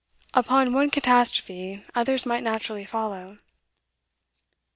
[0.33, 3.37] Upon one catastrophe, others might naturally follow.